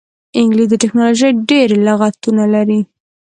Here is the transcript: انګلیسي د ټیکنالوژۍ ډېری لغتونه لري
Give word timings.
انګلیسي 0.39 0.69
د 0.71 0.73
ټیکنالوژۍ 0.81 1.31
ډېری 1.49 1.77
لغتونه 1.87 2.43
لري 2.53 2.79